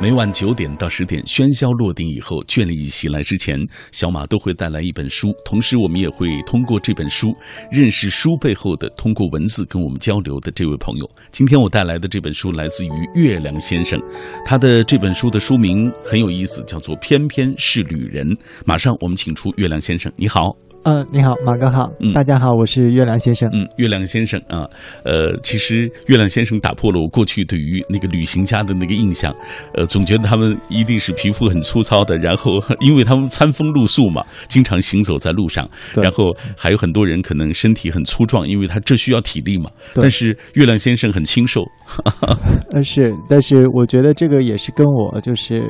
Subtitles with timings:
[0.00, 3.56] 每晚九点到十点，喧嚣落定以后，倦意袭来之前，
[3.92, 5.32] 小马都会带来一本书。
[5.44, 7.32] 同时，我们也会通过这本书
[7.70, 11.08] 认识书背后的通过文字跟我们交流的这位朋友。
[11.30, 14.00] 今天我带来的这本书来自于月亮先生，
[14.44, 18.26] 他的这本书的书名很有意思，叫做《偏偏是旅人》。
[18.66, 20.56] 马上我们请出月亮先生，你好。
[20.84, 23.48] 嗯，你好，马哥好，大家好，我是月亮先生。
[23.52, 24.68] 嗯，月亮先生啊，
[25.04, 29.32] 呃，其实月亮先生打破了我过去对于那个旅行家的那个印象，
[29.74, 39.70] 呃，总觉得他们一定是皮肤很粗糙的，然后因为他们餐风露宿嘛，经常行走在路上，然后还有很多人可能身体很粗壮，因为他这需要体力嘛。
[39.94, 41.64] 但是月亮先生很清瘦。
[42.72, 45.62] 呃，是，但是我觉得这个也是跟我就是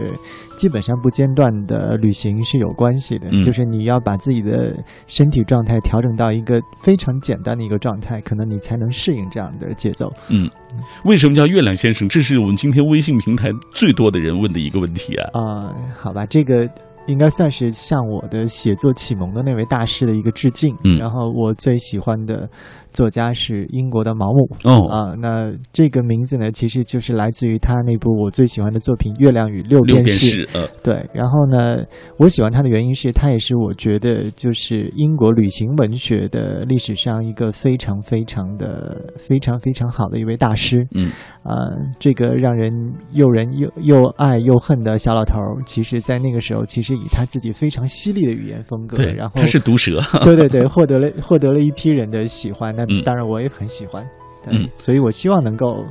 [0.62, 4.72] 基本上不间断的旅行是有关系的，就是你要把自己的。
[5.08, 10.12] 身体状态调整到一个非常简单的一个状态，可能你才能适应这样的节奏。
[10.30, 10.48] 嗯，
[11.04, 12.08] 为什么叫月亮先生？
[12.08, 15.30] 这是我们今天微信平台最多的人问的一个问题啊。
[15.32, 16.68] 啊，好吧，这个。
[17.06, 20.76] 应该算是向我的写作启蒙的那位大师的一个致敬。
[20.84, 22.48] 嗯，然后我最喜欢的
[22.92, 24.48] 作家是英国的毛姆。
[24.64, 30.46] 哦啊，那这个名字呢，其实就是来自于他那部我最喜欢的作品《月亮与六便士》。
[30.52, 31.04] 呃，对。
[31.12, 31.78] 然后呢，
[32.18, 40.86] 我喜欢他的原因是他也是我觉得就是英国旅行文学的历史上一个非常非常的非常非常好的一位大师。
[40.94, 41.10] 嗯，
[41.42, 41.66] 啊，
[41.98, 42.72] 这个让人
[43.12, 45.34] 又人又又爱又恨的小老头，
[45.66, 46.91] 其实在那个时候其实。
[46.94, 54.06] 以他自己非常犀利的语言风格，对，然后他是毒舌， 对对对，获得了获得了一批人的喜欢，那当然我也很喜欢，
[54.46, 55.84] 嗯，所以我希望能够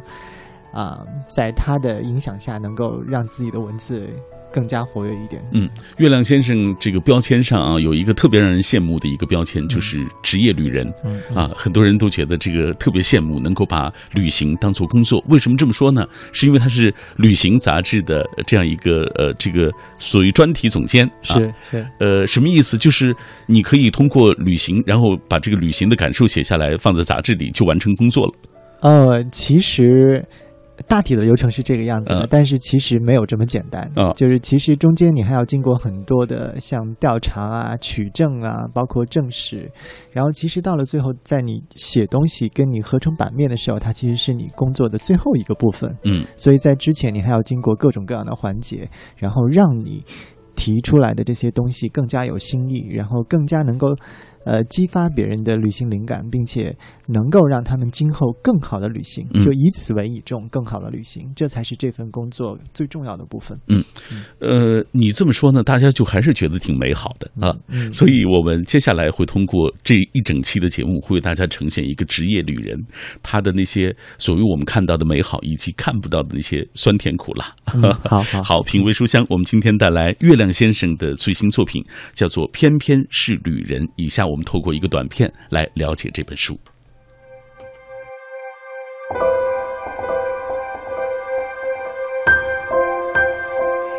[0.74, 4.08] 啊，在他的影响下，能够让自己的文字。
[4.52, 5.42] 更加活跃一点。
[5.54, 10.92] 嗯，月亮先生这个标签上啊，有一个特别让人羡慕的一个标签，就是职业旅人。
[11.04, 15.24] 嗯啊，很多人都觉得这个特别羡慕，能够把旅行当做工作。
[15.30, 16.06] 为什么这么说呢？
[16.32, 21.10] 是因为他是旅行杂志的这样一个呃，这个属于专题总监。
[21.22, 21.88] 是是。
[22.00, 22.78] 呃，什么意思？
[22.78, 23.16] 就是
[23.46, 28.34] 你可以通过旅行，然后把这个旅行的感受写下来，放在杂志里，就完成工作了。
[28.82, 30.24] 呃，其实。
[30.88, 33.92] 大体的流程是这个样子的，但是其实没有这么简单。
[34.16, 39.72] 就是其实中间你还要经过很多的像调查啊、取证啊，包括证实。
[40.12, 45.96] 然后其实到了最后，在你写东西跟你合成版面的时候，它其实是你工作的最后一个部分。
[46.04, 50.04] 嗯，所以在之前你还要经过各种各样的环节，然后让你
[50.56, 53.96] 提出来的这些东西更加有新意，然后更加能够。
[54.44, 56.76] 呃，激发别人的旅行灵感，并且
[57.08, 63.56] 能够让他们今后更好的旅行，就以此为倚重，更好的旅行，这才是这份工作最重要的部分。
[63.68, 63.84] 嗯，
[64.40, 67.56] 呃，你这么说呢，大家就还是觉得挺美好的啊。
[67.92, 72.76] 所以，我们接下来会通过这一整期的节目，会为大家呈现一个职业旅人
[73.22, 77.54] 他的那些所谓我们看到的美好，以及看不到的那些酸甜苦辣。
[78.06, 81.84] 好好 好，品味书香，我们今天带来月亮先生的最新作品，
[82.16, 83.84] 叫做《偏偏是旅人》。
[83.98, 84.31] 以下。
[84.32, 86.58] 我们透过一个短片来了解这本书。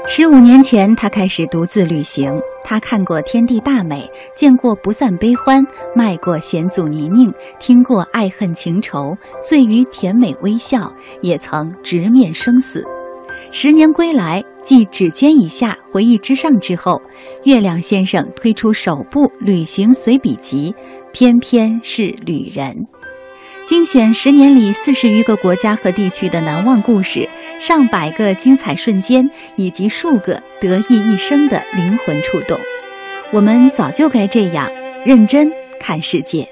[0.06, 2.40] 十五年前，他开始独自旅行。
[2.64, 12.86] 他看过天地大美，见过不散悲欢，迈过险阻泥泞，听过爱恨情仇，醉于甜美微笑，也曾直面生死。
[13.54, 17.02] 十年归来，继《指尖以下》《回忆之上》之后，
[17.44, 20.74] 月亮先生推出首部旅行随笔集，
[21.12, 22.86] 偏偏是旅人，
[23.66, 27.28] 精选十年里四十余个国家和地区的难忘故事，
[27.60, 32.58] 上百个精彩瞬间，以及数个得意一生的灵魂触动。
[33.32, 34.66] 我们早就该这样
[35.04, 36.48] 认真看世界。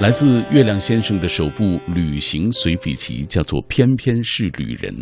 [0.00, 4.94] 来自月亮先生的首部旅行随笔集叫做《偏偏是旅人》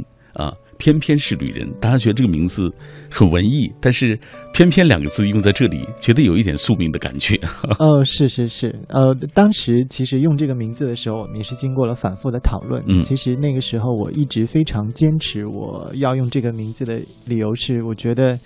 [0.42, 1.70] 啊，偏偏是旅人。
[1.78, 2.72] 大家觉得这个名字
[3.10, 4.18] 很文艺，但是
[4.54, 7.38] “偏偏”两个字用在这里，觉得有一点宿命的感觉。
[7.78, 12.82] 哦，是是是，呃，当时其实用这个名字的时候，我们也是经过了反复的讨论。
[12.88, 18.38] 嗯，其实那个时候我一直非常坚持我要用这个名字的理由是，我觉得，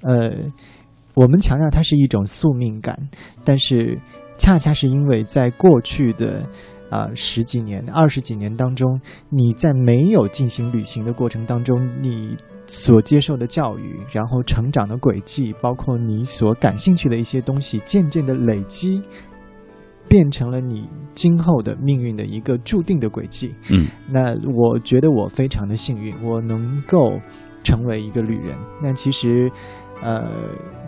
[0.00, 0.32] 呃，
[1.12, 2.98] 我们强调它是一种宿命感，
[3.44, 3.98] 但是。
[4.38, 6.42] 恰恰是因为在过去的
[6.90, 12.36] 啊十几年、二十几年当中，你在没有进行旅行的过程当中，你
[12.66, 19.02] 所接受的教育，然后成长的轨迹，包括你所感兴趣的一些东西，渐渐的累积，
[20.08, 23.54] 变成了你今后的命运的一个注定的轨迹。
[23.70, 27.12] 嗯，那我觉得我非常的幸运，我能够
[27.62, 28.56] 成为一个旅人。
[28.82, 29.50] 那其实。
[30.02, 30.28] 呃，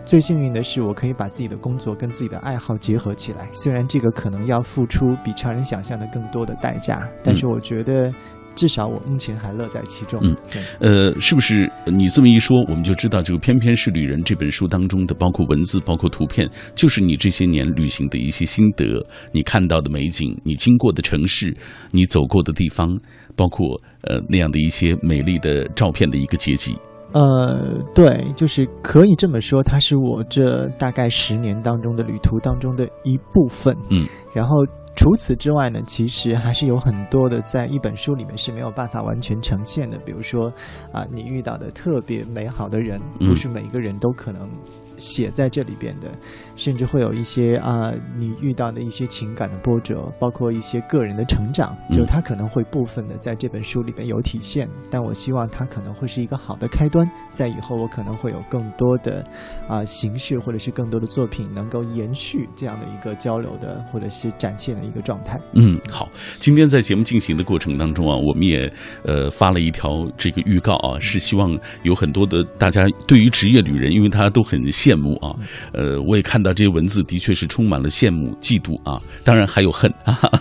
[0.05, 3.49] 最幸运的是，我可以把自己的工作跟自己的爱好结合起来。
[3.53, 8.13] 虽然这个可能要付出比常人想象的更多的代价，但是我觉得。
[8.57, 10.17] 至少我目前还乐在其中。
[10.23, 21.53] 嗯，对，呃，是不是你这么一说，我们就知道，这个《偏偏是旅人》这本书当中的，包括文字，包括图片，就是你这些年旅行的一些心得，你看到的美景，你经过的城市，
[21.91, 22.97] 你走过的地方，
[23.35, 26.77] 包括呃那样的一些美丽的照片的一个结集。
[27.15, 33.75] 呃，对，就是可以这么说，它是我这大概十年当中的旅途当中的一部分。
[33.89, 34.55] 嗯，然后。
[34.97, 39.97] 除此之外呢，其实还是有很多的，在一本书里面是没有办法完全呈现的。
[40.05, 40.49] 比如说，
[40.93, 44.49] 啊，你遇到的特别美好的人，不是每一个人都可能。
[44.97, 46.11] 写在这里边的，
[46.55, 54.69] 甚至会有一些啊，你遇到的一些情感的波折，包括一些个人的成长，就它可能会部分的在这本书里边有体现。
[54.89, 59.25] 但我希望它可能会是一个好的开端，在以后我可能会有更多的
[59.67, 65.39] 啊形式或者是更多的作品能够延续这样的一个交流的或者是展现的一个状态。
[65.53, 66.09] 嗯，好，
[66.39, 68.71] 今天在节目进行的过程当中啊，我们也
[69.03, 74.55] 呃发了一条这个预告啊，是希望有很多的大家对于职业旅人，因为他都很。
[74.85, 75.33] 羡慕啊，
[75.73, 79.91] 呃，我也看到这些文字，的确是充满了羡慕、嫉妒啊，当然还有恨，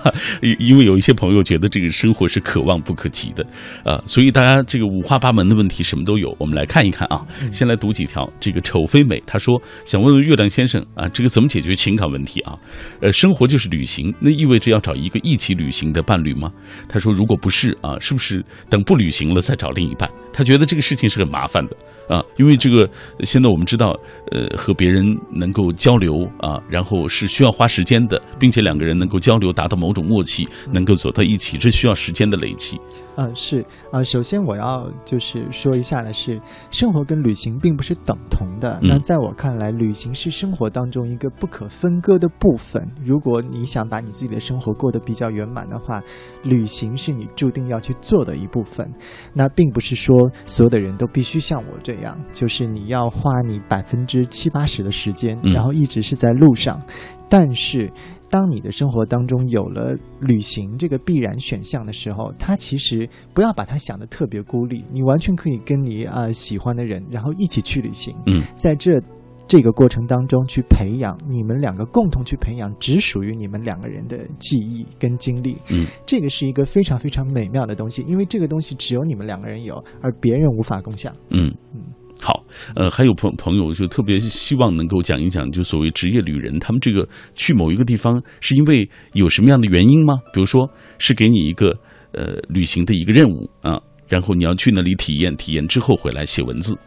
[0.58, 3.42] 因为有一些朋友觉得这个生活是可望不可及的
[3.84, 7.24] 啊，所以大家这个五花八门的问题什么都有，我们来看一看啊。
[7.50, 12.54] 先来读几条，这个丑非美，他说想问问月亮先生啊，这个怎么解决情感问题啊？
[13.00, 16.52] 呃，生活就是旅行，那意味着要找一个一起旅行的伴侣吗？
[16.88, 20.10] 他说如果不是啊，是不是等不旅行了再找另一半？
[20.32, 21.76] 他觉得这个事情是很麻烦的。
[22.08, 22.88] 啊，因为这个
[23.20, 23.98] 现在我们知道，
[24.30, 32.80] 呃，和别人能够交流啊，然后是需要花时间的，并且两个人能够交流，达到某种默契，能够走到一起，这需要时间的累积。
[33.16, 36.40] 嗯，是啊，首先我要就是说一下的是，
[36.70, 38.78] 生活跟旅行并不是等同的。
[38.82, 42.86] 那在我看来，旅行是生活当中一个不可分割的部分。
[43.04, 46.02] 如果你想把你自己的生活过得比较圆满的话，
[46.42, 48.92] 旅行是你注定要去做的一部分。
[49.32, 56.80] 那并不是说所有的人都必须像我这样，就是你要花你百分之七八十的时间，然后一直是在路上。
[57.28, 57.90] 但是，
[58.30, 68.14] 当你的生活当中有了旅行这个必然选项的时候，它其实不要把它想的特别孤立，你完全可以跟你啊喜欢的人，然后一起去旅行。
[68.26, 69.00] 嗯，在这
[69.46, 75.56] 这个过程当中去培养你们两个共同去培养只属于你们两个人的记忆跟经历。
[75.70, 81.14] 嗯，这个是一个非常非常美妙的东西，因为这个东西只有你们两个人有，而别人无法共享。
[81.30, 81.80] 嗯嗯。
[82.20, 82.42] 好，
[82.74, 90.14] 呃，还有朋朋友就特别希望能够讲一讲，就所谓职业旅人，他们这个去某一个地方是因为有什么样的原因吗？
[90.32, 90.66] 比如说
[90.96, 91.76] 是给你一个
[92.12, 96.78] 呃旅行的一个任务啊，然后你要去那里体验，体验之后回来写文字。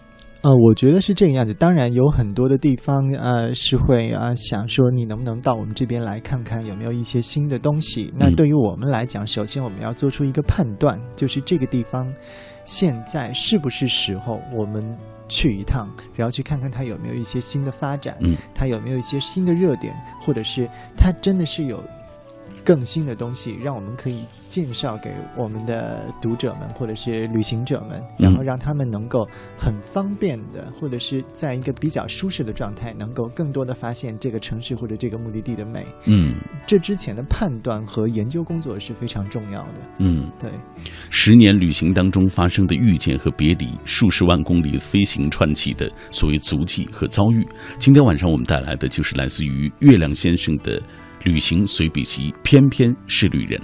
[0.41, 1.53] 呃，我觉得是这个样子。
[1.53, 8.13] 当然有很多的地方呃是会啊想说你能不能到我们这边来看看有没有一些新的东西。
[8.17, 12.11] 那对于我们来讲，首先我们要做出一个判断，就是这个地方
[12.65, 14.97] 现在是不是时候我们。
[15.29, 21.83] 去一趟，然后去看看它有没有一些新的发展，嗯，它有没有一些新的热点，或者是它真的是有。
[22.67, 29.25] 更新的东西，让我们可以介绍给我们的读者们或者是旅行者们，然后让他们能够
[29.57, 35.85] 很方便的，或者是在一个比较舒适的状态，能够更多的发现这个城市或者这个目的地的美。
[36.07, 36.35] 嗯，
[36.67, 39.79] 这之前的判断和研究工作是非常重要的。
[39.99, 40.51] 嗯，对。
[41.09, 47.47] 十年旅行当中发生的遇见和别离，数十万公里飞行串起的所谓足迹和遭遇，
[47.79, 50.81] 今天晚上我们带来的就是来自于月亮先生的。
[51.27, 53.61] 旅行随笔集，偏偏是旅人。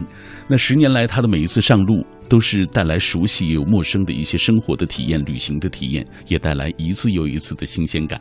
[0.49, 8.19] 那十年来，他的每一次上路，都是带来熟悉又陌生的一些生活的体验、旅行的体验，也带来一次又一次的新鲜感。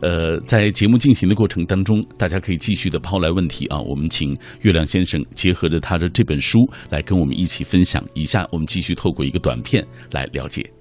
[0.00, 3.80] 呃，在节目进行的过程当中，大家可以继续的抛来问题啊。
[3.80, 6.58] 我们请月亮先生结合着他的这本书
[6.88, 8.00] 来跟我们一起分享。
[8.14, 10.73] 以下我们继续透过一个短片来了解。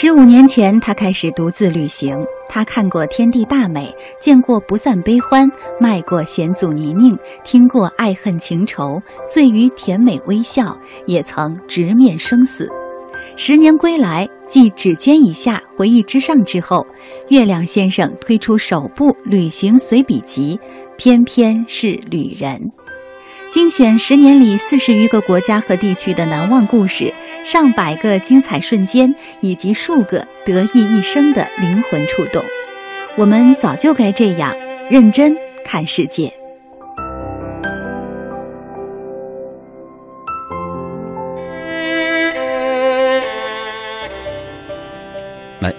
[0.00, 2.16] 十五年前，他开始独自旅行。
[2.48, 5.50] 他看过天地大美，见过不散悲欢，
[5.80, 10.78] 迈过险阻泥泞，听过爱恨情仇，醉于甜美微笑，
[11.08, 12.70] 也曾直面生死。
[13.34, 16.86] 十年归来，继《指尖以下》《回忆之上》之后，
[17.30, 20.56] 月亮先生推出首部旅行随笔集，
[20.96, 22.70] 偏偏是旅人。
[23.50, 27.12] 精选十年里四十余个国家和地区的难忘故事，
[27.46, 32.44] 上百个精彩瞬间，以及数个得意一生的灵魂触动。
[33.16, 34.54] 我们早就该这样
[34.90, 36.37] 认真看世界。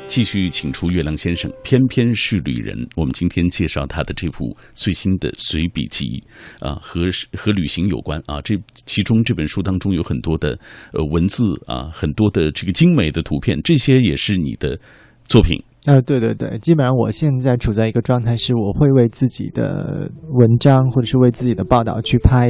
[0.08, 2.76] 继续请出月亮先生，偏偏是旅人。
[2.96, 6.24] 我们今天介绍他的这部最新的随笔集，
[6.60, 8.42] 啊，和和旅行有关啊。
[8.42, 10.58] 这其中这本书当中有很多的
[10.94, 14.80] 呃文字啊，很多的这个精美的图片，这些也是你的
[15.26, 15.62] 作品。
[15.86, 22.50] 啊，对对对，基本上我现在处在一个状态，是我会为自己的文章或者是为自己的报道去拍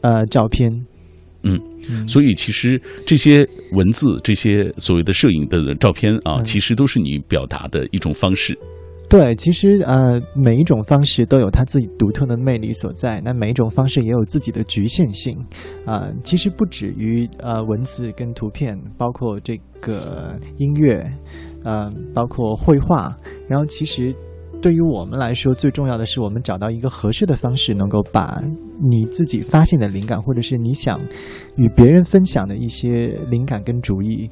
[0.00, 0.84] 呃照片。
[1.44, 8.58] 嗯，所以其实这些文字、这些所谓的摄影的照片啊，其实都是你表达的一种方式。
[9.08, 13.20] 对，其实呃，每一种方式都有它自己独特的魅力所在。
[13.22, 15.38] 那每一种方式也有自己的局限性
[15.84, 16.10] 啊。
[16.24, 21.06] 其实不止于呃文字跟图片，包括这个音乐，
[21.62, 23.14] 呃，包括绘画。
[23.46, 24.12] 然后其实。
[24.64, 28.42] 对于我们来说，最重要的是我们找到一个合适的方式，能够把
[28.80, 30.98] 你自己发现的灵感，或者是你想
[31.56, 34.26] 与别人分享的一些灵感跟主意，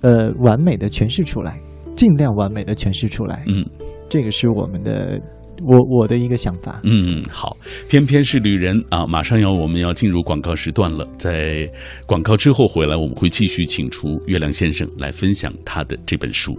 [0.00, 1.60] 呃，完美的诠释出来，
[1.94, 3.44] 尽量完美的诠释出来。
[3.46, 3.64] 嗯，
[4.08, 5.22] 这个是我们的，
[5.64, 6.80] 我我的一个想法。
[6.82, 7.56] 嗯，好，
[7.88, 9.06] 偏偏是旅人啊！
[9.06, 11.70] 马上要我们要进入广告时段了，在
[12.06, 16.58] 广告之后回来，我们会继续请出月亮先生来分享他的这本书。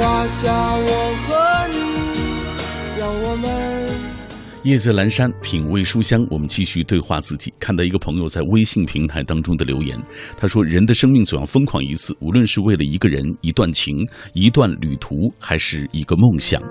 [0.00, 0.88] 画下我
[1.26, 1.76] 和你，
[2.98, 3.79] 让我们。
[4.62, 6.22] 夜色阑珊，品味书香。
[6.28, 7.50] 我们继续对话自己。
[7.58, 9.98] 看到一个朋友在微信平台当中的留言，
[10.36, 16.62] 他说：“人的生命总要疯狂一次，无论是为了一个人、一段情、一段旅途，还是一个梦想。”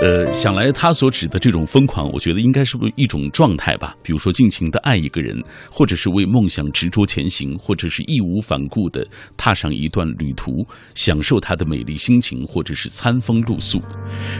[0.00, 3.94] 呃，想来他所指的这种疯狂，我觉得应该是一种状态吧。
[4.02, 5.38] 比如说，尽情的爱一个人，
[5.70, 13.78] 或者是为梦想执着前行，或者是义无反顾的踏上一段旅途，享受它的美丽心情，或者是餐风露宿。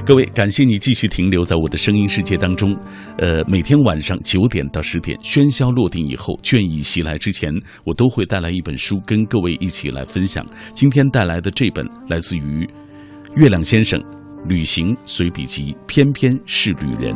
[0.06, 2.74] 各位，感谢你继续停留在我的声音世界当中。
[3.18, 7.52] 呃，每天晚上九点到十点，喧嚣落定以后，倦意袭来之前，
[7.84, 10.46] 我都会带来一本书，跟各位一起来分享。
[10.72, 12.68] 今天带来的这本来自于
[13.34, 14.02] 月亮先生。
[14.46, 17.14] 旅行随笔集，偏偏是旅人。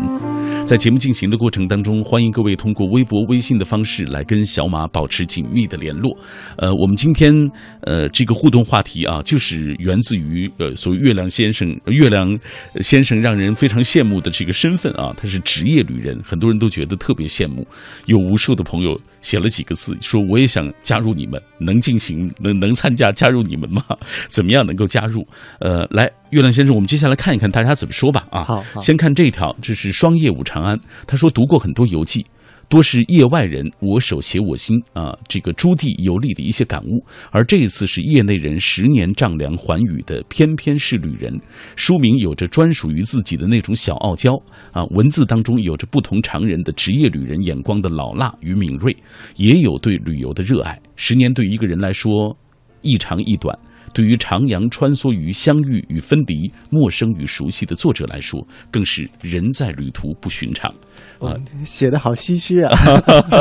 [0.66, 6.16] 在节目进行的过程当中，欢迎各位通过微博、微信的方式来跟小马保持紧密的联络。
[6.56, 7.34] 呃，我们今天
[7.82, 12.38] 呃这个互动话题啊，就是源自于呃所谓月亮先生，月亮
[12.80, 17.66] 先生让人非常羡慕的这个身份啊，他是职业旅人，很多人都觉得特别羡慕。
[18.06, 23.82] 有无数的朋友写了几个字，说我也想加入你们，能进行能能参加加入你们吗？
[24.28, 25.26] 怎么样能够加入？
[25.60, 26.10] 呃，来。
[26.30, 28.26] 月亮先生，我们接下来看一看大家怎么说吧。
[28.30, 30.78] 啊，好，先看这条，这是双叶舞长安。
[31.06, 32.24] 他说读过很多游记，
[32.68, 37.04] 多是业外人我手写我心啊，这个朱棣游历的一些感悟。
[37.32, 41.36] 而这一次是业内人十年丈量寰宇的，偏偏是旅人。
[41.74, 44.30] 书名有着专属于自己的那种小傲娇
[44.70, 48.96] 啊，文字当中有着不同常人的职业旅人眼光的老辣与敏锐，
[49.34, 50.80] 也有对旅游的热爱。
[50.94, 52.36] 十年对于一个人来说，
[52.82, 53.58] 一长一短。
[53.92, 60.72] 对于徜徉穿梭于相遇与分离、陌生与熟悉的作者来说，更是人在旅途不寻常。
[61.18, 62.70] 啊，写的好唏嘘啊！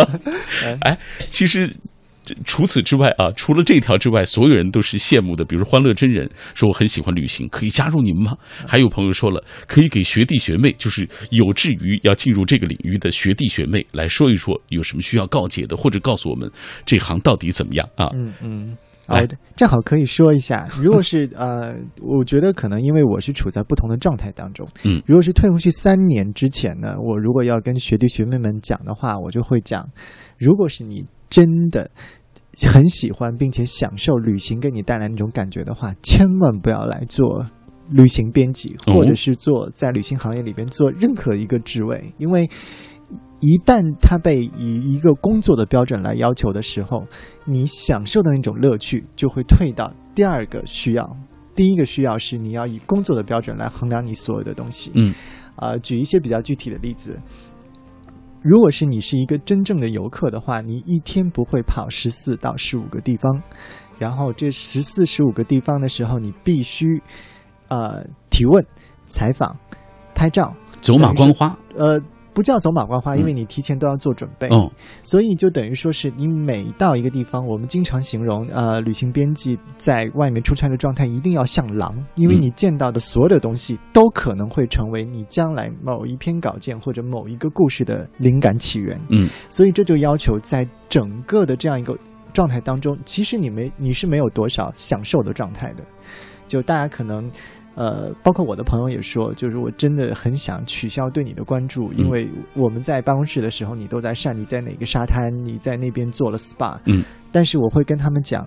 [0.81, 0.97] 哎，
[1.29, 1.73] 其实
[2.45, 5.45] 除此之外啊，除了这条之外，所有人都是羡慕的。
[5.45, 8.35] 比如欢乐真人说：“我很喜欢旅行，可以加入你们吗？”
[8.67, 16.51] 还有朋友说了，可以给学弟学妹，就是有志于要进入这个领域的学弟学妹来说一说，有什么需要告诫的，或者告诉我们
[16.85, 18.09] 这行到底怎么样啊？
[18.13, 18.77] 嗯嗯。
[19.09, 19.19] 啊，
[19.55, 29.85] 正好可以说一下， 如果是呃，我觉得可能因为我是处在不同的状态当中，嗯，如果是退回去三年之前呢，我如果要跟学弟学妹们讲的话，我就会讲，
[30.37, 31.89] 如果是你真的
[32.67, 37.45] 很喜欢并且享受旅行给你带来那种感觉的话，千万不要来做
[37.89, 42.47] 旅行编辑，或者是做在旅行行业里边做任何一个职位，因为
[43.41, 47.05] 一旦他被以一个工作的标准来要求的时候，
[47.45, 51.17] 你享受的那种乐趣就会退到第二个需要。
[51.55, 54.91] 第一个需要是你要以工作的标准来衡量你所有的东西。
[54.93, 55.13] 嗯，
[55.55, 57.19] 啊，举一些比较具体的例子。
[58.41, 63.41] 如果是你是一个真正的游客的话，你一天不会跑十四到十五个地方，
[63.97, 67.01] 然后这十四十五个地方的时候，你必须
[67.67, 68.65] 呃提问、
[69.05, 69.57] 采访、
[70.13, 71.57] 拍照、走马观花。
[71.75, 72.01] 呃。
[72.33, 74.49] 不叫走马观花，因为你提前都要做准备，
[75.03, 88.99] 所以就等于说是你每到一个地方，我们经常形容，呃，旅行编辑在外面出差的状态一定要像狼，因为你见到的所有的东西都可能会成为你将来某一篇稿件或者某一个故事的灵感起源。
[89.09, 91.97] 嗯，所以这就要求在整个的这样一个
[92.31, 95.83] 状态当中，其实你没你是没有多少享受的状态的，
[96.47, 97.29] 就大家可能。
[97.79, 106.77] 呃，包括我的朋友也说，就是我真的很想取消对你的关注，因为我们在办公室的时候，你都在晒你在哪个沙滩，你在那边做了 SPA。
[106.87, 108.45] 嗯，但是我会跟他们讲，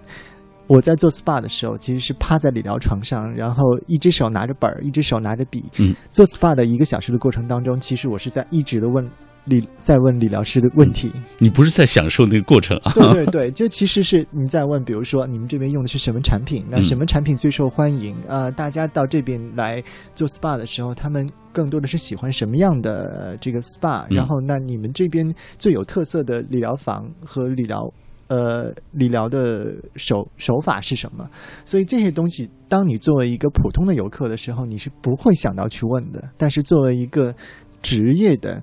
[0.66, 5.64] 我在做 SPA 的时候，其实是趴在理疗床上，然后一只手拿着本儿，一只手拿着笔。
[5.78, 9.10] 嗯，做 SPA 的一个小时的过程当中，其实我是在一直的问。
[9.44, 12.92] 理在问理疗师的问题，你不是在享受那个过程啊？
[12.94, 16.64] 对对对，就其实是你在问，比如说你们这边用的是什么产品？
[16.70, 18.16] 那什么产品最受欢迎？
[18.28, 19.82] 呃，大家到这边来
[20.12, 24.06] 做 SPA 的时候，他们更多的是喜欢什么样的这个 SPA？
[24.10, 27.92] 然后，那你们这边最有特色的理疗房和理疗
[28.28, 31.28] 呃理疗的手手法是什么？
[31.64, 36.30] 所以这些东西，当你作为一个普通的游客的时候，你是不会想到去问的。
[36.38, 37.34] 但是作为一个
[37.82, 38.62] 职业的。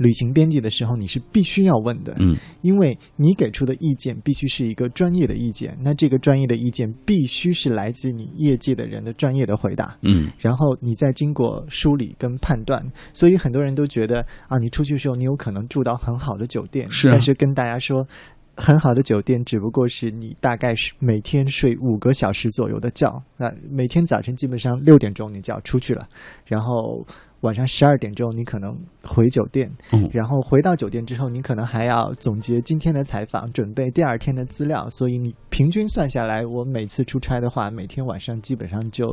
[0.00, 18.06] 旅行编辑的时候，你是必须要问的，嗯，因为你给出的意见必须是一个专业的意见，那这个专业的意见必须是来自你业界的人的专业的回答，嗯，然后你再经过梳理跟判断，所以很多人都觉得啊，你出去的时候你有可能住到很好的酒店，是，但是跟大家说。
[18.56, 23.10] 很好的酒店，只不过是你大概是每天睡五个小时左右的觉。
[23.38, 26.06] 那每天早晨基本上六点钟你就要出去了，
[26.44, 27.02] 然后
[27.40, 29.70] 晚上十二点钟你可能回酒店，
[30.12, 34.88] 然后回到酒店之后，你可能还要总结今天的采访，准备第二天的资料。
[34.90, 39.06] 所以你平均算下来，我每次出差的话，每天晚上基本上就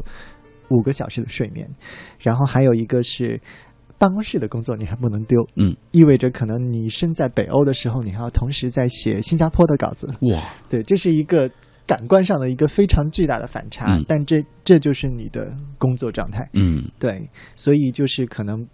[0.70, 1.70] 五个小时的睡眠。
[2.20, 3.40] 然后还有一个是。
[4.00, 10.08] 办公室的工作你还不能丢，嗯，意味着可能你身在北欧的时候，你还要同时在写新加坡的稿子。
[10.22, 11.50] 哇，对，这是一个
[11.88, 16.48] 感官上的一个非常巨大的反差，但这这就是你的工作状态。
[16.54, 18.68] 嗯，对，所以就是可能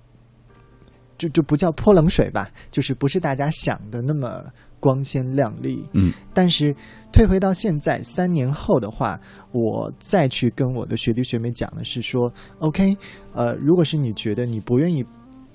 [1.17, 4.43] 就就不叫泼冷水吧，就是不是大家想的那么
[4.79, 5.87] 光鲜亮丽。
[5.93, 6.75] 嗯，但是
[7.11, 9.19] 退回到现在三年后的话，
[9.51, 12.97] 我再去跟我的学弟学妹讲的是说，OK。
[13.33, 15.05] 呃，如果是你觉得你不愿意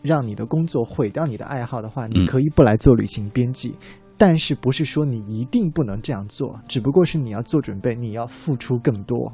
[0.01, 3.75] 让你的工作毁掉你的爱好的话，你可以不来做旅行编辑，
[4.19, 9.33] 但是不是说你一定不能这样做，只不过是你要做准备，你要付出更多。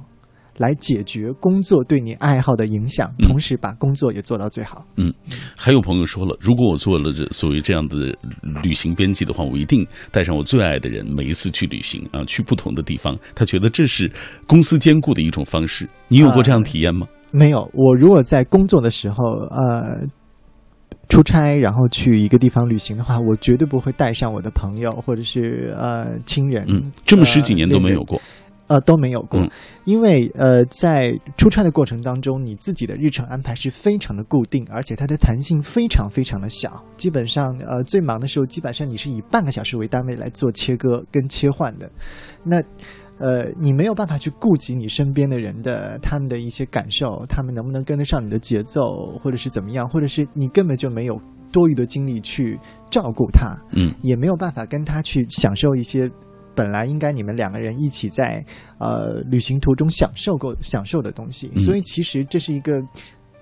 [0.59, 4.87] 来解决工作对你爱好的影响，同时把工作也做到最好。
[4.95, 5.13] 嗯，
[5.57, 8.17] 还有朋友说了，如果我做了这所谓这样的
[8.63, 13.19] 旅行编辑的话，我一定带上我最爱的人，每一次去旅行啊，去不同的地方。
[13.35, 14.09] 他觉得这是
[14.47, 15.89] 公司兼顾的一种方式。
[16.07, 17.05] 你有过这样体验吗？
[17.33, 17.69] 没有。
[17.75, 20.07] 我如果在工作的时候，呃，
[21.15, 26.65] 出差然后去一个地方旅行的话，我绝对不会带上我的朋友或者是呃亲人。
[26.69, 28.21] 嗯，这么十几年都没有过。
[28.67, 29.47] 呃，都没有过，
[29.85, 36.83] 因为呃，在出差的过程当中，你自己的日程安排是非常的固定，而且它的弹性非常非常的小。
[36.97, 41.89] 基本上，呃，最忙的时候，基本上你是以半个小时为单位来做切割跟切换的。
[42.43, 42.63] 那，
[43.19, 51.21] 呃，你没有办法去顾及你身边的人的他们的一些感受，他们能不能跟得上你的节奏，或者是怎么样，或者是你根本就没有
[51.53, 52.59] 多余的精力去
[52.91, 56.11] 照顾他，嗯，也没有办法跟他去享受一些。
[56.57, 58.41] 本来应该你们两个人一起在
[58.79, 62.81] 呃旅行途中享受过享受的东西，所以其实这是一个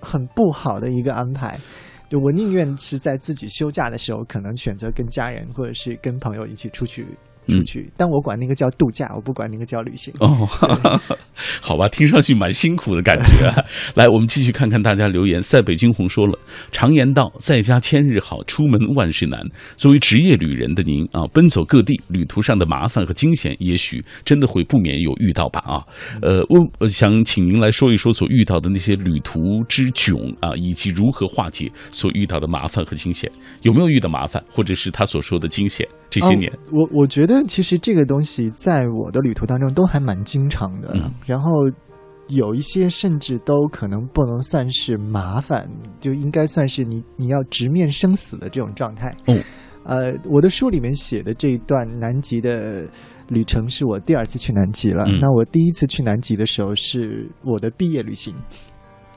[0.00, 1.60] 很不好的一个安排。
[2.08, 7.06] 就我宁愿是在自己休假的时候，可能选择跟家人或者是跟朋友一起出去。
[7.48, 10.12] 出去，但我管那个叫度假，我不管那个叫旅行。
[10.20, 10.28] 哦，
[11.60, 13.52] 好吧，听上去蛮辛苦的感觉。
[13.94, 15.42] 来，我们继续看看大家留言。
[15.42, 16.38] 塞北惊鸿说了
[16.70, 19.40] ：“常言道，在家千日好，出门万事难。
[19.76, 25.60] 作为职业旅人的您啊，奔走各地，旅途上的麻烦和惊险，也许真的会不免有遇到吧？
[25.66, 25.82] 啊，
[26.22, 26.44] 呃，
[26.78, 33.30] 我想请您来说一说所遇到的那些旅途之囧啊，以及如何化解所遇到的麻烦和惊险。
[33.62, 35.86] 有没有遇到麻烦，或者是他所说的惊险？
[36.08, 37.31] 这些年，我我觉得。
[37.32, 41.50] 得其实这个东西在我的旅途当中都还蛮经常的，然后
[42.28, 45.68] 有一些甚至都可能不能算是麻烦，
[46.00, 49.14] 就应该算是你你要直面生死的这种状态。
[49.26, 49.36] 哦，
[49.84, 52.86] 呃，我的书里面写的这一段南极的
[53.28, 55.04] 旅程是我第二次去南极了。
[55.20, 58.34] 那我第一次去南极的时候是我的毕业旅行，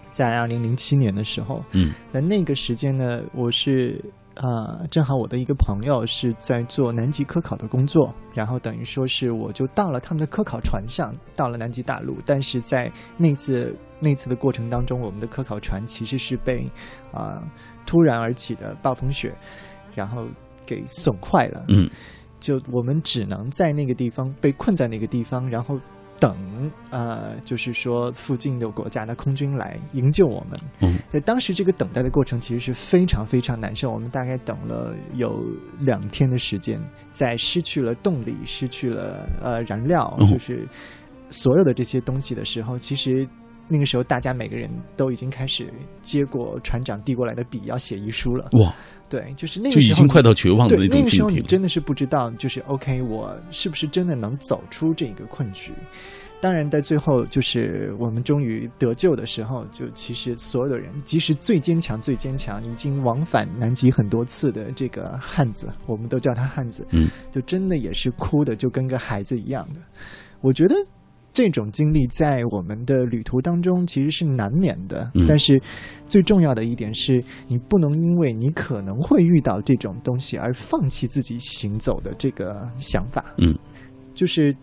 [0.10, 1.63] 在二零零七年的时候。
[1.73, 4.04] 嗯，那那个时间呢，我是。
[4.36, 12.17] 啊，正好我的一个朋友是在做南极科考的工作，然后等于说是我就到了他们的科考船上，到了南极大陆。
[12.26, 16.69] 但是在那次那次的过程当中，我们的科考船其实是被
[17.12, 17.41] 啊
[17.86, 19.34] 突然而起的暴风雪，
[19.93, 20.26] 然后
[20.65, 21.63] 给损坏了。
[21.69, 21.89] 嗯，
[22.39, 25.80] 就我们只能在那个地方被困在那个地方，然后。
[26.19, 26.36] 等，
[26.89, 30.60] 呃，就是说附近的国家的空军来营救我们。
[30.82, 33.91] 嗯，在当时这个等待的过程其实是非常非常难受。
[33.91, 35.43] 我们大概等了有
[35.80, 36.80] 两天的时间，
[37.12, 40.67] 在失去了动力、失去了呃燃料，就是
[41.30, 43.28] 所有的这些东西的时候，其实
[43.67, 48.49] 那个时候大家每个人都已经开始接过船长递过来的笔，要写遗书了。
[48.54, 48.73] 哇！
[49.08, 55.73] 对，就是那个时候已经快到绝望的那种那个时候你真的是不知道，就是 OK，我是不是真的能走出这个困局？
[56.41, 69.80] 当然，在最后，就是我们终于得救的时候，就其实所有的人，即使最坚强、最坚强，已经往返南极很多次的这个汉子，我们都叫他汉子，嗯，就真的也是哭的，就跟个孩子一样的。
[70.41, 70.75] 我觉得。
[71.36, 75.62] 这种经历在我们的旅途当中其实是难免的，但是
[76.08, 83.24] 最重要的一点是你不能因为你可能会遇到这种东西而放弃自己行走的这个想法。
[83.38, 83.54] 嗯，
[84.15, 84.56] 就是。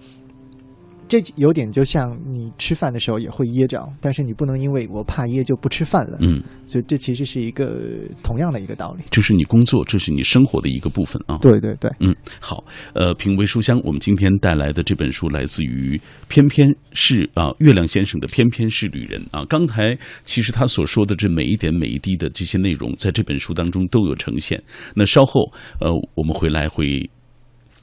[1.13, 6.17] 这有点就像你吃饭的时候也会噎着，但是你不能因为我怕噎就不吃饭了。
[6.23, 7.83] 嗯，所以这其实是一个
[8.23, 9.05] 同样的一个道理。
[9.11, 11.37] 这是你工作，这是你生活的一个部分啊。
[11.43, 19.45] 对对对，嗯，好，呃，品味书香，我们今天带来的这本书来自于偏偏是啊月亮先生的《偏偏是旅人》啊。
[19.51, 19.95] 刚才
[20.25, 24.59] 其实他所说的这每一点每一滴的这些内容，在这本书当中都有呈现。
[24.95, 25.43] 那稍后
[25.79, 27.07] 呃，我们回来会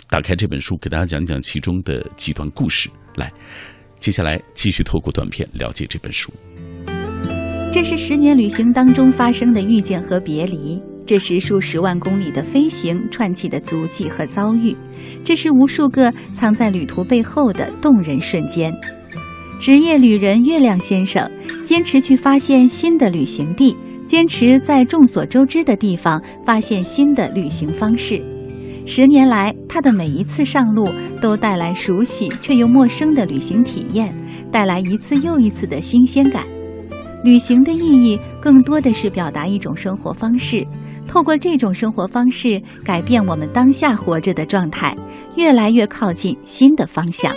[0.10, 2.90] 打开这本书，给大家讲讲其中的几段故事。
[3.20, 3.32] 来，
[4.00, 6.32] 接下来继续透过短片了解这本书。
[7.72, 14.76] 这是十年旅行当中发生的遇见和别离，这是数十万公里的飞行串起的足迹和遭遇，
[15.24, 18.74] 这是无数个藏在旅途背后的动人瞬间。
[19.60, 21.30] 职业旅人月亮先生
[21.66, 23.76] 坚持去发现新的旅行地，
[24.08, 28.24] 坚持在众所周知的地方发现新的旅行方式。
[28.92, 30.90] 十年来，他的每一次上路
[31.22, 34.12] 都带来熟悉却又陌生的旅行体验，
[34.52, 36.44] 带来一次又一次的新鲜感。
[37.24, 40.66] 旅行的意义更多的是表达一种生活方式，
[41.08, 44.98] 透过这种生活方式改变我们当下活着的状态，
[45.36, 47.32] 越来越靠近新的方向。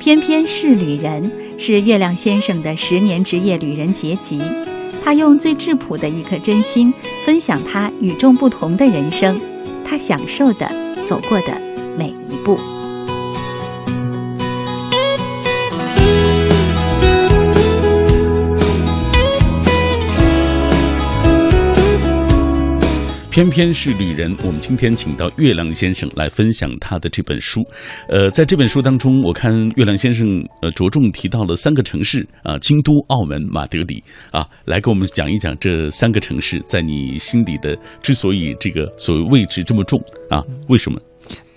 [0.00, 4.40] 偏偏是旅人，是月亮先生的十年职业旅人结集。
[5.04, 6.90] 他用最质朴的一颗真心，
[7.26, 9.38] 分享他与众不同的人生。
[9.86, 10.68] 他享受的，
[11.06, 11.60] 走过的
[11.96, 12.58] 每一步。
[23.36, 27.62] 偏偏是旅人，我们今天请到月亮先生来分享他的这本书。
[28.08, 40.98] 呃，在这本书当中，我看月亮先生呃着重提到了三个城市啊，京都、澳门、马德里啊，来给我们讲一讲这三个城市在你心里的之所以这个所谓位置这么重啊，为什么？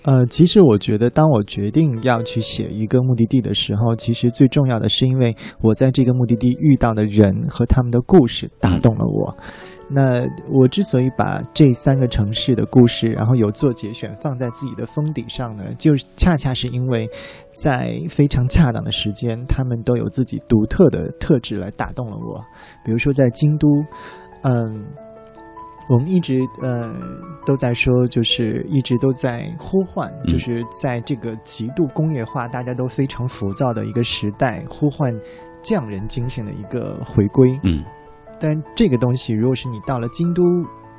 [0.02, 9.34] 呃，其实我觉得，当我决定要去写一个目的地的时候，其实最重要的是因为我在这个目的地遇到的人和他们的故事打动了我。
[9.92, 17.08] 那我之所以把这三个城市的故事，然后有做节选放在自己的封底上呢，就恰恰是因为，
[17.52, 22.40] 在非常恰当的时间，他们都有自己独特的特质来打动了我。
[22.84, 23.66] 比如说在京都，
[24.42, 24.86] 嗯，
[25.88, 26.88] 我们一直呃
[27.44, 35.12] 都在说，就是一直都在呼唤，就是在这个极度工业化、大家都非常浮躁的一个时代，呼唤
[35.62, 37.58] 匠人精神的一个回归。
[37.64, 37.84] 嗯。
[38.40, 40.42] 但这个东西，如果是你到了京都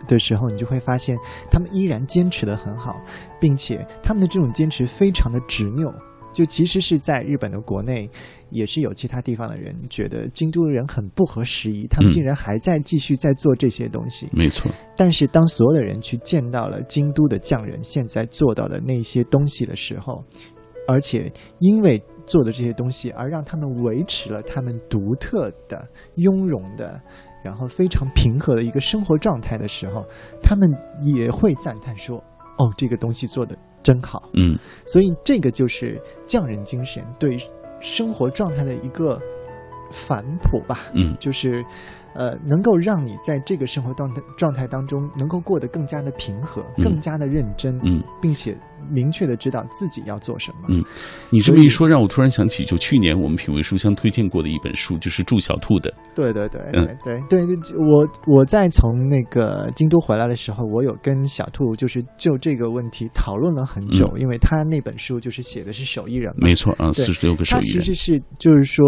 [0.07, 1.17] 的时候，你就会发现
[1.49, 3.01] 他们依然坚持的很好，
[3.39, 5.91] 并且他们的这种坚持非常的执拗。
[6.31, 8.09] 就其实是在日本的国内，
[8.51, 14.29] 也是有其他地方的人觉得京都的人很不合时宜，他们竟然还在继续在做这些东西。
[14.31, 14.71] 没错。
[14.95, 20.23] 但是当所有的人去见到了京都的匠人现在做到的那些东西的时候，
[20.87, 22.01] 而且因为。
[22.23, 27.01] 做的这些东西，而让他们维持了他们独特的、雍容的，
[27.43, 30.05] 然后非常平和的一个生活状态的时候，
[30.41, 32.17] 他们也会赞叹说
[32.59, 34.29] ：“哦，这个东西做的真好。
[34.33, 37.37] 嗯，所以这个就是匠人精神对
[37.79, 39.19] 生活状态的一个
[39.91, 40.79] 反哺吧。
[40.93, 41.63] 嗯，就是。
[42.13, 48.53] 呃，能够让你在这个生活状态状态当中，能够过得更加的平和，更加的认真，嗯，并且
[48.89, 50.67] 明确的知道自己要做什么。
[50.67, 50.83] 嗯，
[51.29, 55.89] 你这么一说，让我突然想起，就去年我们品味书香推荐过的一本书，就是祝小兔的。
[56.13, 68.85] 对对对对对对对，我我在从那个京都回来的时候，我有跟小兔就是就这个问题讨论了很久，因为他那本书就是写的是手艺人嘛，没错啊，四十六个手艺人，他其实是就是说，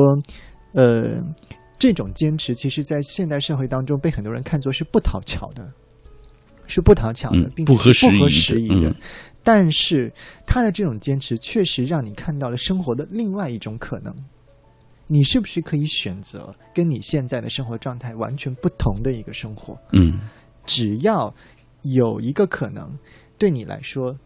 [0.73, 1.23] 呃。
[1.79, 5.69] 这种坚持，其实，在现代社会当中，被很多人看作是不讨巧的，
[6.65, 7.91] 是不讨巧的，并且不合
[8.29, 8.95] 时宜的。
[9.43, 10.09] 但是，
[10.47, 14.15] 他的这种坚持，确实让你看到了生活的另外一种可能。
[15.07, 19.77] 你是不是可以选择跟你现在的生活状态完全不同的一个生活？
[19.91, 20.21] 嗯，
[20.65, 21.35] 只要
[21.81, 22.97] 有一个可能，
[23.37, 24.17] 对你来说，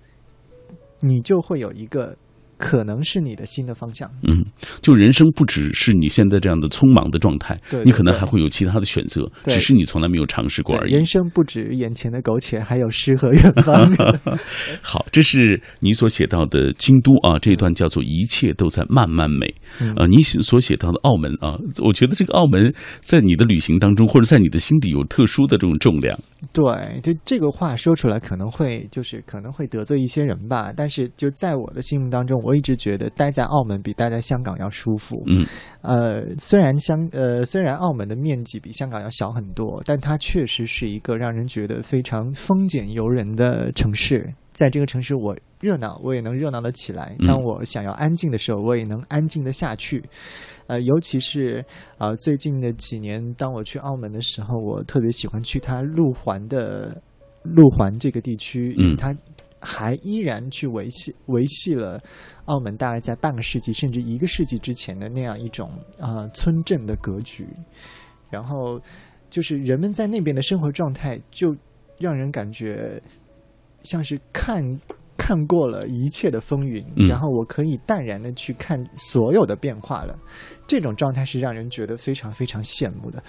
[0.99, 2.15] 你就会有一个。
[2.57, 4.09] 可能是你的新的方向。
[4.27, 4.43] 嗯，
[4.81, 10.91] 就人生不只是你现在这样的匆忙的状态，对，你可能还会有其他的选择，只是你从来没有尝试过而已。
[10.91, 13.87] 人生不止眼前的苟且，还有诗和远方。
[14.81, 19.53] 好，这是你所写到的京都啊，这一段叫做一切都在慢慢美。
[19.95, 26.17] 呃，你所写到的澳门啊，我觉得这个澳门在你的旅行当中，或者在你的心底有特殊的这种重量。
[26.53, 32.41] 对，就这个话说出来可能会就是可能会得罪一些人吧，但是就在我的心目当中。
[32.46, 35.21] 我一直觉得待在澳门比待在香港要舒服。
[35.25, 35.45] 嗯，
[35.81, 44.33] 呃，虽然香呃虽然澳门的面积比香港要小很多，但它确实是一个让人觉得非常丰俭由人的城市。
[44.51, 50.03] 在这个城市，我热闹，我也能热闹的起来；当我想要安静的时候，我也能安静的下去。
[50.65, 51.63] 呃，尤其是
[51.99, 56.99] 呃最近的几年，当我去澳门的时候，我特别喜欢去它路环的
[57.43, 59.15] 路环这个地区，嗯，它。
[59.59, 62.01] 还依然去维系维系了
[62.45, 67.47] 澳门大概在半个世纪甚至一个世纪之前的那样一种啊村镇的格局，
[68.29, 68.79] 然后
[69.29, 71.55] 就是人们在那边的生活状态，就
[71.99, 73.01] 让人感觉
[73.81, 74.63] 像是看
[75.17, 80.17] 看过了一切的风云，然后我可以淡然的去看所有的变化了。
[80.67, 83.23] 这种状态是让人觉得非常非常羡慕的。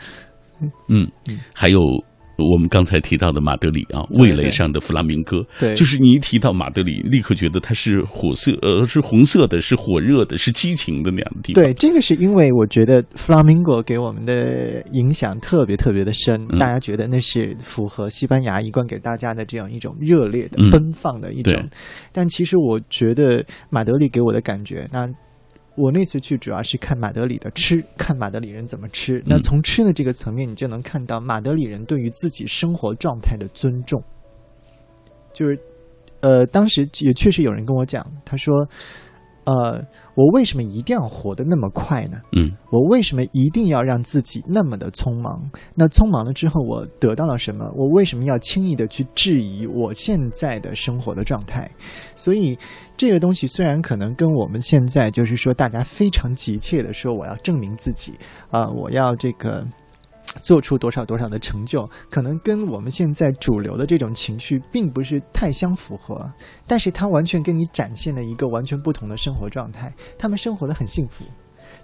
[0.89, 1.11] 嗯，
[1.55, 1.79] 还有。
[2.39, 11.63] 我们刚才提到的马德里啊，味蕾上的弗拉明戈，对，就是你一提到马德里，立刻觉得它是火色，呃，是红色的，是火热的，是激情的那样的地方。
[11.63, 21.61] 对，这个是因为我觉得弗拉明戈给我们的影响特别特别的深，大家觉得那是符合西班牙一贯给大家的这样一种热烈的、奔放的一种。
[22.13, 25.09] 但其实我觉得马德里给我的感觉，那。
[25.79, 29.23] 我那次去主要是看马德里的吃，看马德里人怎么吃。
[29.25, 34.03] 那从吃的这个层面，你就能看到马德里人对于自己生活状态的尊重。
[35.33, 35.59] 就是，
[36.21, 38.69] 呃，当时也确实有人跟我讲，他说。
[39.49, 39.83] 呃，
[40.15, 42.19] 我为什么一定要活得那么快呢？
[42.37, 45.51] 嗯，我为什么一定要让自己那么的匆忙？
[45.75, 47.65] 那匆忙了之后，我得到了什么？
[47.75, 51.71] 我为什么要轻易的去质疑我现在的生活的状态？
[52.15, 52.59] 所以，
[52.95, 58.13] 这个东西虽然可能跟我们现在就是说，大家非常急切的说，我要证明自己
[58.51, 59.65] 啊，我要这个。
[60.41, 66.31] 做出多少多少的成就，可能跟我们现在主流的这种情绪并不是太相符合，
[66.67, 69.93] 但是他完全跟你展现了一个完全不同的生活状态。
[70.19, 71.25] 他们生活的很幸福，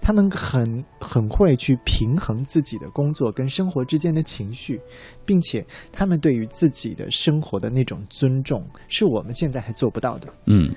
[0.00, 4.80] 他们很很会去平衡自己的工作跟生活之间的情绪，
[5.24, 10.28] 并且他们对于自己的生活的那种尊重，是我们现在还做不到的。
[10.46, 10.74] 嗯。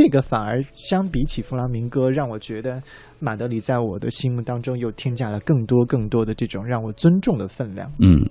[0.00, 2.80] 这个反而相比起弗拉明戈，让我觉得
[3.18, 7.90] 马德里在我的心目当中又添加了更多更多的这种让我尊重的分量。
[7.98, 8.24] 嗯，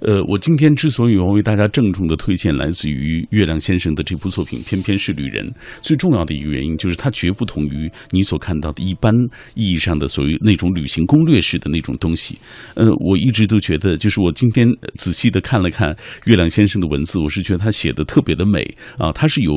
[0.00, 5.48] 呃，我今天之所以要为大家郑重的推荐来自于月亮先生的这部作品《偏偏是旅人》，
[5.80, 9.10] 最重要的一个原因就是它绝不同于你所看到的一般
[9.54, 12.38] 意义上的所谓那种旅行攻略式的那种东西。
[12.74, 18.62] 呃，我一直都觉得，就是我今天仔细的看了看月亮先生的文字，我是觉得他写的特别的美
[18.98, 19.54] 啊，他是有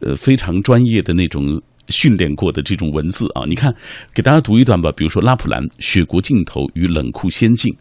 [0.00, 0.98] 呃非常专业。
[1.08, 1.58] 的那种
[1.88, 3.74] 训练过的这种文字啊，你看，
[4.12, 4.92] 给大家读一段吧。
[4.94, 7.74] 比如说，拉普兰雪国尽头与冷酷仙境，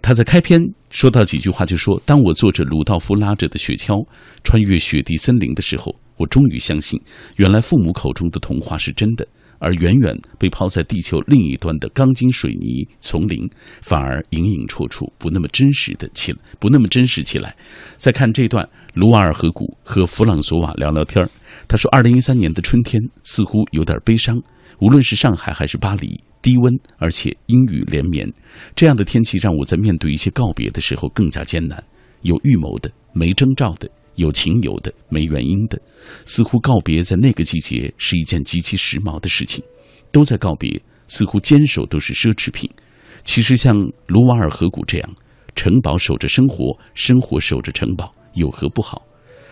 [0.00, 4.06] 他在开篇说到几句话，就说：“当我坐着鲁道夫拉着的雪橇
[4.44, 7.00] 穿越雪地森林的时候，我终于相信，
[7.36, 9.26] 原来父母口中的童话是真的，
[9.60, 13.48] 而远远被抛在地球另一端的钢筋水泥丛林，
[13.82, 17.54] 反而隐隐绰绰不那么真实的起，不那么真实起来。”
[17.96, 21.24] 再看这段，卢瓦尔河谷和弗朗索瓦聊聊天。
[21.68, 24.36] 他说：“二零一三年的春天似乎有点悲伤，
[24.80, 28.26] 无论是上海还是巴黎，低温而且阴雨连绵。
[28.74, 31.84] 这样的天气让我在面对一些告别的时候更加艰难。
[32.22, 35.80] 有预谋的，没征兆的，有情有的，没原因的，
[36.26, 39.62] 似乎告别在那个季节是一件极其时髦的事情，
[40.12, 42.70] 都在告别，似乎坚守都是奢侈品。
[43.24, 45.14] 其实像卢瓦尔河谷这样，
[45.54, 49.02] 城堡守着生活，生活守着城堡，有何不好？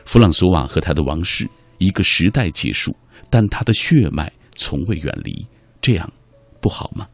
[0.04, 1.46] 弗朗索瓦和他的王室，
[1.78, 2.96] 一个时代结束，
[3.28, 5.46] 但他的血脉从未远离，
[5.82, 6.12] 这样
[6.60, 7.06] 不好吗？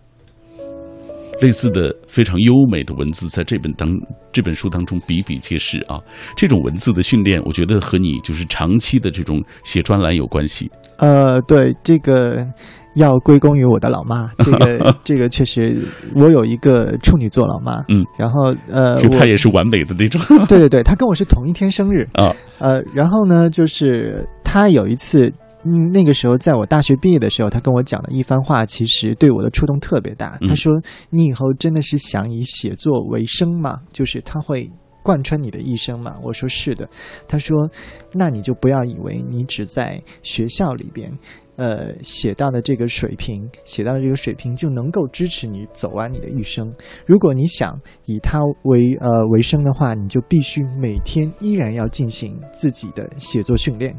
[1.40, 3.88] 类似的非常优美的文字，在这本当
[4.32, 6.00] 这本书当中比比皆是啊。
[6.36, 10.70] 这种文字的训练，我觉得和你就是长期的这种写专栏有关系。
[10.98, 12.46] 呃，对，这个
[12.94, 14.30] 要归功于我的老妈。
[14.44, 17.84] 这个这个确实，我有一个处女座老妈。
[17.88, 20.20] 嗯，然后呃，就她也是完美的那种。
[20.46, 22.34] 对对对，她跟我是同一天生日 啊。
[22.58, 25.32] 呃，然后呢，就是她有一次。
[25.66, 30.36] 嗯，那个时候在我大学毕业的时候，他跟我讲的一番话，其实对我的触动特别大。
[30.46, 33.80] 他说：“你以后真的是想以写作为生吗？
[33.90, 34.70] 就是他会
[35.02, 36.86] 贯穿你的一生吗？”我说：“是的。”
[37.26, 37.70] 他说
[38.12, 41.10] ：“那你就不要以为你只在学校里边，
[41.56, 46.70] 呃，写到的这个水平，写到的这个水平就能够支持你走完你的一生。
[47.06, 53.96] 如果你想以它为呃为生的话，你就必须每天依然要进行自己的写作训练。”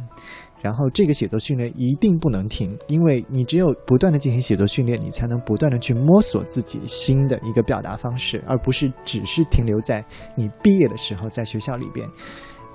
[0.65, 10.04] 然后这个写作训练一定不能停，因为你只有不断的进行写作训练，你才能不断的去摸索自己新的一个表达方式，而不是只是停留在
[10.36, 12.10] 你毕业的时候在学校里边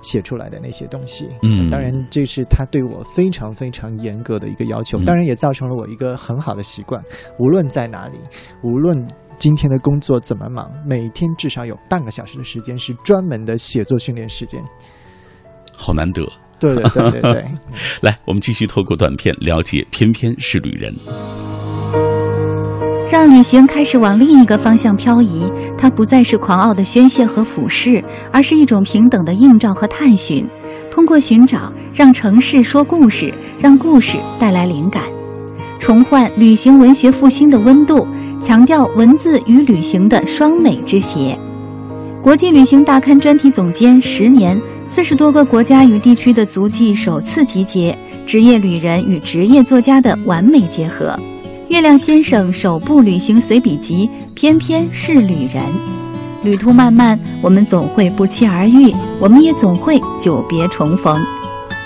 [0.01, 1.27] 写出来的那些东西。
[1.43, 7.03] 嗯，当然这是他对我非常非常严格的一个要求，当然也造成了我一个很好的习惯，
[7.39, 8.17] 无论在哪里，
[8.63, 9.05] 无论
[9.37, 14.63] 今天的工作怎么忙，每天至少有半个小时的时间是专门的写作训练时间。
[15.75, 16.23] 好难得。
[16.61, 17.45] 对对对对对，
[18.01, 20.93] 来，我们继续透过短片了解《偏偏是旅人》，
[23.11, 25.51] 让旅行开始往另一个方向漂移。
[25.75, 30.47] 它不再是狂傲的宣泄和俯视，而是一种平等的映照和探寻。
[30.91, 35.01] 通过寻找，让城市说故事，让故事带来灵感，
[35.79, 38.07] 重焕旅行文学复兴的温度，
[38.39, 41.35] 强调文字与旅行的双美之谐。
[42.21, 44.55] 国际旅行大刊专题总监十年。
[44.93, 51.17] 四十多个国家与地区的足迹首次集结，职业旅人与职业作家的完美结合。
[51.69, 55.63] 月亮先生首部旅行随笔集，偏偏是旅人。
[56.43, 61.17] 旅途漫漫，我们总会不期而遇，我们也总会久别重逢。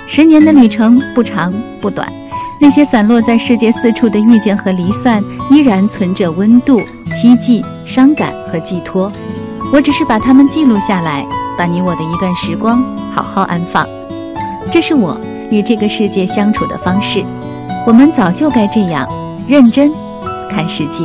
[0.08, 2.12] 十年的旅程不长不短，
[2.60, 9.12] 那些散落在世界四处的遇见和离散，依然存着温度、希冀、伤感和寄托。
[9.72, 11.24] 我只是把它们记录下来。
[11.58, 13.88] 把你我的一段时光好好安放，
[14.72, 17.24] 这是我与这个世界相处的方式。
[17.86, 19.08] 我们早就该这样
[19.48, 19.92] 认真
[20.50, 21.04] 看世界。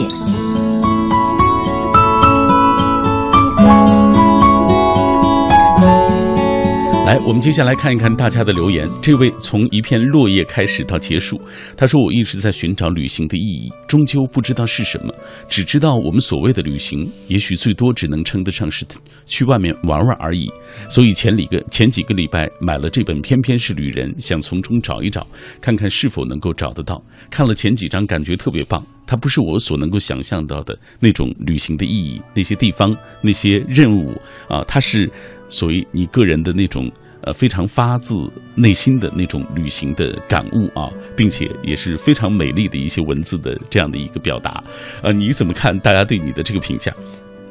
[7.11, 8.89] 来，我们接下来看一看大家的留言。
[9.03, 11.41] 这位从一片落叶开始到结束，
[11.77, 15.13] 他说：“我一直在寻找旅行的意义，终究不知道是什么，
[15.49, 18.87] 只知道我们所谓的旅行，也许最多只能称得上是
[19.27, 20.49] 去外面玩玩而已。
[20.89, 25.27] 所以前几个前几个礼拜买了这本《偏偏是旅人》，想从中找一找，
[25.61, 27.03] 看看是否能够找得到。
[27.29, 28.81] 看了前几章，感觉特别棒。
[29.05, 34.13] 它不是我所能够想象到的那种旅行的意义，那些地方，那些任务
[34.49, 35.11] 啊，它是。”
[35.51, 36.91] 所谓你个人的那种
[37.23, 38.15] 呃非常发自
[38.55, 44.63] 内心的那种旅行的感悟啊，并且也是非常美丽的一些文字的这样的一个表达，
[45.03, 46.95] 呃，你怎么看大家对你的这个评价？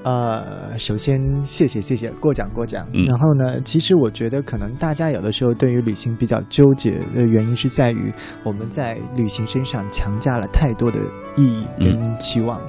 [0.04, 2.88] 呃，首先谢谢谢谢过奖过奖。
[2.94, 3.06] 嗯。
[3.06, 10.98] 然后呢，其实我觉得可能大家有的时候对于旅行比较纠结的原因是在于我们在旅行身上强加了太多的
[11.36, 12.62] 意义跟期望。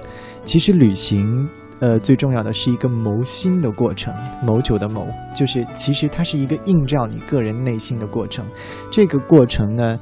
[0.45, 1.49] 其实旅行。
[1.81, 8.45] 呃，最重要的是一个谋心的过程，谋求的谋，就是其实它是一个映照你个人内心的过程。
[8.91, 9.99] 这个过程呢，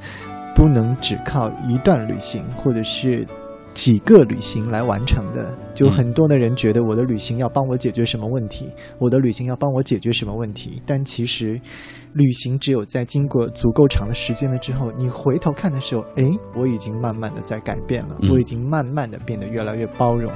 [0.53, 3.25] 不能只靠一段旅行或者是
[3.73, 5.57] 几个旅行来完成的。
[5.73, 11.57] 就很多的人觉得我的旅行要帮我解决什么问题，我的旅行要帮我解决什么问题，但其实，
[12.11, 20.29] 旅行只有在经过足够长的时间了之后，你回头看的时候，哎，我已经慢慢的在改变了，我已经慢慢的变得越来越包容。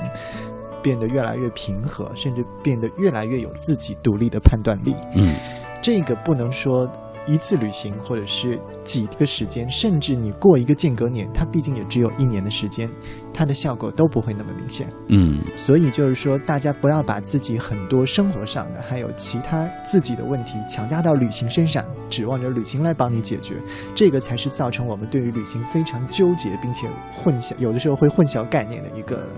[0.83, 4.93] 变得越来越平和，甚至变得越来越有自己独立的判断力。
[5.15, 5.33] 嗯，
[5.81, 6.87] 这个不能说
[7.25, 12.89] 一次旅行，或者是几个时间，甚至你过一个间隔年，它毕竟也只有一年的时间，
[13.33, 14.87] 它的效果都不会那么明显。
[15.07, 23.55] 嗯，所以就是说，大家不要把自己很多生活上的，还有其他自己的问题强加到旅行身上，指望着旅行来帮你解决，
[23.95, 29.31] 这个才是造成我们对于旅行非常纠结，并且混淆，有的时候会混淆概念的一个。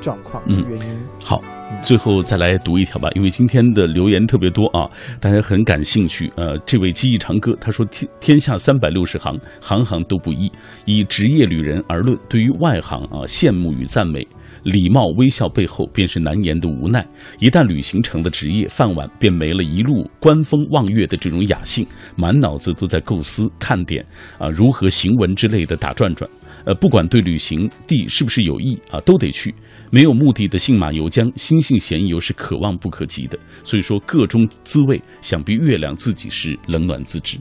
[0.00, 0.98] 状况、原因。
[1.22, 1.42] 好，
[1.82, 4.88] 最后再来读一条吧，因为今天的留言特别多啊，
[5.20, 6.32] 大家很感兴趣。
[6.36, 10.50] 呃，这位记忆长歌他说：“天天下三百六十行，行行都不易。
[10.84, 14.26] 以职业旅人而论，对于外行啊，羡慕与赞美。”
[14.62, 17.06] 礼貌微笑背后，便是难言的无奈。
[17.38, 21.86] 一旦旅行成了职业饭碗，便没了一路观风望月的这种雅兴，
[22.16, 24.04] 满脑子都在构思看点
[24.38, 26.28] 啊，如何行文之类的打转转。
[26.64, 29.54] 呃，不管对旅行地是不是有益啊，都得去。
[29.90, 33.38] 没有目的的信马由缰、心性闲游是可望不可及的。
[33.64, 37.38] 所以说，各中滋味，想必月亮自己是冷暖自知。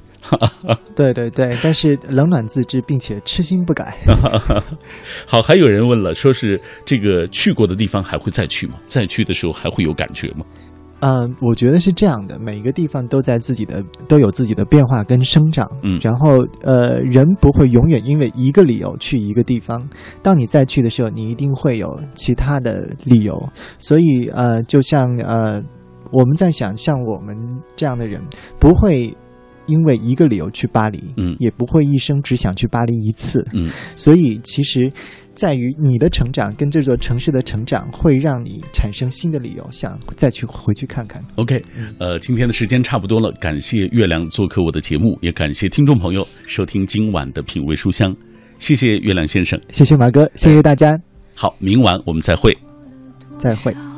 [0.95, 3.95] 对对对，但是冷暖自知，并且痴心不改。
[5.27, 8.79] 好，还有人问了，说是这个去过的地方还会再去吗？
[8.87, 10.45] 再去的时候还会有感觉吗？
[11.01, 15.69] 嗯，我觉得是这样的，每一个地方都在自己的都有自己的变化跟生长。
[15.83, 19.81] 嗯，然后呃，人不会永远因为一个理由去一个地方。
[20.23, 23.37] 当你再去的时候，你一定会有其他的理由。
[23.77, 25.61] 所以呃，就像呃，
[26.11, 27.37] 我们在想，像我们
[27.75, 28.21] 这样的人
[28.59, 29.15] 不会。
[29.67, 34.91] 因为一个理由去巴黎，嗯，也不会一生只想去巴黎一次，嗯，所以其实，
[35.33, 41.23] 在于你的成长跟这座城市的成长，会让你产生新的理由，想再去回去看看。
[41.35, 41.61] OK，
[41.97, 48.15] 呃，今天的时间差不多了，感谢月亮做客我的节目，也感谢听众朋友收听今晚的品味书香，
[48.57, 50.97] 谢谢月亮先生，谢谢马哥，谢谢大家。
[51.33, 52.55] 好，明晚我们再会，
[53.37, 53.94] 再会。